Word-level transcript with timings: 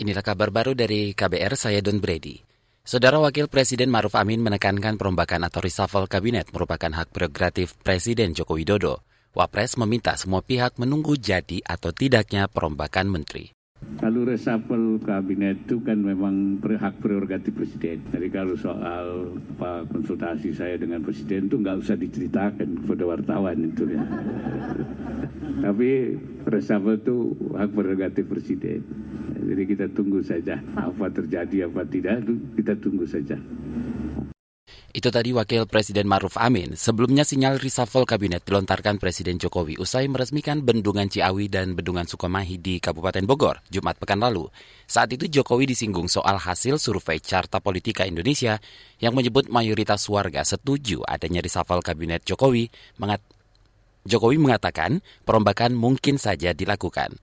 Inilah 0.00 0.24
kabar 0.24 0.48
baru 0.48 0.72
dari 0.72 1.12
KBR, 1.12 1.60
saya 1.60 1.84
Don 1.84 2.00
Brady. 2.00 2.40
Saudara 2.80 3.20
Wakil 3.20 3.52
Presiden 3.52 3.92
Maruf 3.92 4.16
Amin 4.16 4.40
menekankan 4.40 4.96
perombakan 4.96 5.44
atau 5.44 5.60
reshuffle 5.60 6.08
kabinet 6.08 6.48
merupakan 6.56 6.88
hak 6.88 7.12
prerogatif 7.12 7.76
Presiden 7.84 8.32
Joko 8.32 8.56
Widodo. 8.56 9.04
Wapres 9.36 9.76
meminta 9.76 10.16
semua 10.16 10.40
pihak 10.40 10.80
menunggu 10.80 11.20
jadi 11.20 11.60
atau 11.60 11.92
tidaknya 11.92 12.48
perombakan 12.48 13.12
menteri. 13.12 13.52
Kalau 14.00 14.24
reshuffle 14.24 15.04
kabinet 15.04 15.68
itu 15.68 15.84
kan 15.84 16.00
memang 16.00 16.56
hak 16.64 17.04
prerogatif 17.04 17.52
presiden. 17.52 18.00
Jadi 18.08 18.32
kalau 18.32 18.56
soal 18.56 19.36
apa, 19.36 19.84
konsultasi 19.84 20.56
saya 20.56 20.80
dengan 20.80 21.04
presiden 21.04 21.52
itu 21.52 21.60
nggak 21.60 21.76
usah 21.76 22.00
diceritakan 22.00 22.88
kepada 22.88 23.04
wartawan 23.04 23.68
itu 23.68 23.84
ya. 23.84 24.00
Tapi 25.68 26.16
reshuffle 26.50 26.98
itu 26.98 27.32
hak 27.54 27.70
prerogatif 27.70 28.26
presiden. 28.26 28.82
Jadi 29.40 29.62
kita 29.64 29.86
tunggu 29.90 30.20
saja 30.20 30.58
apa 30.76 31.06
terjadi 31.08 31.70
apa 31.70 31.86
tidak 31.86 32.26
kita 32.58 32.74
tunggu 32.76 33.06
saja. 33.06 33.38
Itu 34.90 35.06
tadi 35.14 35.30
Wakil 35.30 35.70
Presiden 35.70 36.10
Maruf 36.10 36.34
Amin. 36.34 36.74
Sebelumnya 36.74 37.22
sinyal 37.22 37.62
reshuffle 37.62 38.02
kabinet 38.02 38.42
dilontarkan 38.42 38.98
Presiden 38.98 39.38
Jokowi 39.38 39.78
usai 39.78 40.10
meresmikan 40.10 40.66
Bendungan 40.66 41.06
Ciawi 41.06 41.46
dan 41.46 41.78
Bendungan 41.78 42.10
Sukomahi 42.10 42.58
di 42.58 42.82
Kabupaten 42.82 43.22
Bogor, 43.22 43.62
Jumat 43.70 44.02
pekan 44.02 44.18
lalu. 44.18 44.50
Saat 44.90 45.14
itu 45.14 45.30
Jokowi 45.30 45.70
disinggung 45.70 46.10
soal 46.10 46.42
hasil 46.42 46.82
survei 46.82 47.22
Carta 47.22 47.62
Politika 47.62 48.02
Indonesia 48.02 48.58
yang 48.98 49.14
menyebut 49.14 49.46
mayoritas 49.46 50.02
warga 50.10 50.42
setuju 50.42 51.06
adanya 51.06 51.38
reshuffle 51.38 51.86
kabinet 51.86 52.26
Jokowi. 52.26 52.66
Jokowi 54.04 54.40
mengatakan 54.40 55.04
perombakan 55.24 55.76
mungkin 55.76 56.16
saja 56.16 56.56
dilakukan. 56.56 57.18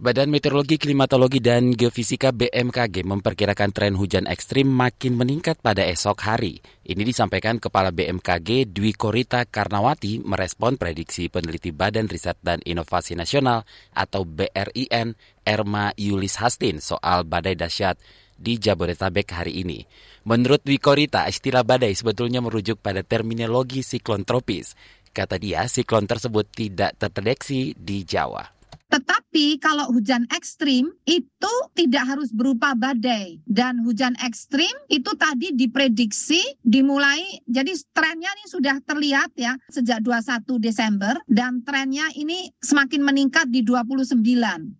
Badan 0.00 0.32
Meteorologi, 0.32 0.80
Klimatologi, 0.80 1.44
dan 1.44 1.76
Geofisika 1.76 2.32
BMKG 2.32 3.04
memperkirakan 3.04 3.68
tren 3.68 3.92
hujan 4.00 4.24
ekstrim 4.24 4.64
makin 4.64 5.12
meningkat 5.12 5.60
pada 5.60 5.84
esok 5.84 6.24
hari. 6.24 6.64
Ini 6.88 7.04
disampaikan 7.04 7.60
Kepala 7.60 7.92
BMKG 7.92 8.72
Dwi 8.72 8.96
Korita 8.96 9.44
Karnawati 9.44 10.24
merespon 10.24 10.80
prediksi 10.80 11.28
peneliti 11.28 11.68
Badan 11.68 12.08
Riset 12.08 12.40
dan 12.40 12.64
Inovasi 12.64 13.12
Nasional 13.12 13.68
atau 13.92 14.24
BRIN 14.24 15.20
Erma 15.44 15.92
Yulis 16.00 16.40
Hastin 16.40 16.80
soal 16.80 17.28
badai 17.28 17.52
dahsyat 17.52 18.00
di 18.40 18.56
Jabodetabek 18.56 19.28
hari 19.36 19.60
ini. 19.60 19.84
Menurut 20.24 20.64
Dwi 20.64 20.80
Korita, 20.80 21.28
istilah 21.28 21.60
badai 21.60 21.92
sebetulnya 21.92 22.40
merujuk 22.40 22.80
pada 22.80 23.04
terminologi 23.04 23.84
siklon 23.84 24.24
tropis. 24.24 24.72
Kata 25.10 25.36
dia, 25.42 25.66
siklon 25.66 26.06
tersebut 26.06 26.46
tidak 26.54 26.94
terdeteksi 26.94 27.74
di 27.74 28.06
Jawa. 28.06 28.60
Tetapi 28.90 29.62
kalau 29.62 29.86
hujan 29.94 30.26
ekstrim 30.34 30.90
itu 31.06 31.54
tidak 31.78 32.10
harus 32.10 32.34
berupa 32.34 32.74
badai 32.74 33.38
dan 33.46 33.78
hujan 33.86 34.18
ekstrim 34.18 34.70
itu 34.90 35.14
tadi 35.14 35.54
diprediksi 35.54 36.42
dimulai 36.66 37.22
jadi 37.46 37.70
trennya 37.94 38.26
ini 38.34 38.44
sudah 38.50 38.82
terlihat 38.82 39.30
ya 39.38 39.54
sejak 39.70 40.02
21 40.02 40.58
Desember 40.58 41.14
dan 41.30 41.62
trennya 41.62 42.10
ini 42.18 42.50
semakin 42.58 43.06
meningkat 43.06 43.46
di 43.54 43.62
29. 43.62 44.18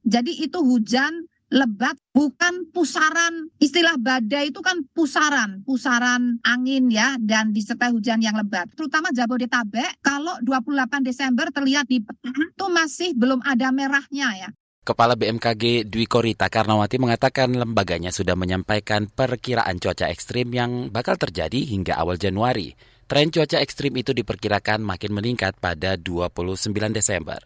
Jadi 0.03 0.43
itu 0.43 0.59
hujan 0.59 1.30
lebat 1.51 1.99
bukan 2.15 2.71
pusaran 2.71 3.51
istilah 3.59 3.99
badai 3.99 4.55
itu 4.55 4.63
kan 4.63 4.87
pusaran 4.95 5.67
pusaran 5.67 6.39
angin 6.47 6.87
ya 6.95 7.19
dan 7.19 7.51
disertai 7.51 7.91
hujan 7.91 8.23
yang 8.23 8.39
lebat 8.39 8.71
terutama 8.79 9.11
Jabodetabek 9.11 9.99
kalau 9.99 10.39
28 10.47 11.03
Desember 11.03 11.51
terlihat 11.51 11.91
di 11.91 11.99
peta 11.99 12.31
itu 12.31 12.67
masih 12.71 13.11
belum 13.19 13.43
ada 13.43 13.75
merahnya 13.75 14.31
ya 14.39 14.51
Kepala 14.81 15.13
BMKG 15.13 15.93
Dwi 15.93 16.09
Korita 16.09 16.49
Karnawati 16.49 16.97
mengatakan 16.97 17.53
lembaganya 17.53 18.09
sudah 18.09 18.33
menyampaikan 18.33 19.13
perkiraan 19.13 19.77
cuaca 19.77 20.09
ekstrim 20.09 20.49
yang 20.57 20.89
bakal 20.89 21.21
terjadi 21.21 21.69
hingga 21.69 22.01
awal 22.01 22.17
Januari. 22.17 22.73
Tren 23.05 23.29
cuaca 23.29 23.61
ekstrim 23.61 23.93
itu 24.01 24.17
diperkirakan 24.17 24.81
makin 24.81 25.13
meningkat 25.13 25.61
pada 25.61 26.01
29 26.01 26.97
Desember. 26.97 27.45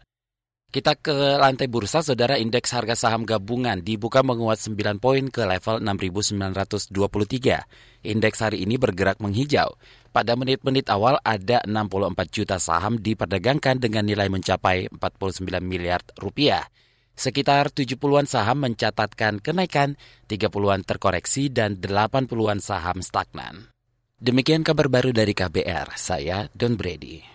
Kita 0.75 0.91
ke 0.99 1.39
lantai 1.39 1.71
bursa, 1.71 2.03
saudara 2.03 2.35
indeks 2.35 2.75
harga 2.75 2.99
saham 2.99 3.23
gabungan 3.23 3.79
dibuka 3.79 4.19
menguat 4.27 4.59
9 4.59 4.99
poin 4.99 5.23
ke 5.31 5.47
level 5.47 5.79
6.923. 5.79 6.91
Indeks 8.03 8.43
hari 8.43 8.67
ini 8.67 8.75
bergerak 8.75 9.23
menghijau. 9.23 9.79
Pada 10.11 10.35
menit-menit 10.35 10.91
awal 10.91 11.15
ada 11.23 11.63
64 11.63 12.27
juta 12.27 12.59
saham 12.59 12.99
diperdagangkan 12.99 13.79
dengan 13.79 14.03
nilai 14.03 14.27
mencapai 14.27 14.91
49 14.91 15.47
miliar 15.63 16.03
rupiah. 16.19 16.67
Sekitar 17.15 17.71
70-an 17.71 18.27
saham 18.27 18.67
mencatatkan 18.67 19.39
kenaikan, 19.39 19.95
30-an 20.27 20.83
terkoreksi, 20.83 21.47
dan 21.55 21.79
80-an 21.79 22.59
saham 22.59 22.99
stagnan. 22.99 23.71
Demikian 24.19 24.67
kabar 24.67 24.91
baru 24.91 25.15
dari 25.15 25.31
KBR, 25.31 25.95
saya 25.95 26.51
Don 26.51 26.75
Brady. 26.75 27.34